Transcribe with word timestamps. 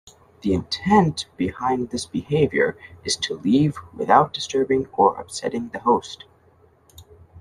The 0.41 0.55
intent 0.55 1.27
behind 1.37 1.91
this 1.91 2.07
behaviour 2.07 2.75
is 3.03 3.15
to 3.17 3.35
leave 3.37 3.75
without 3.93 4.33
disturbing 4.33 4.87
or 4.93 5.15
upsetting 5.21 5.69
the 5.69 5.79
host. 5.81 6.25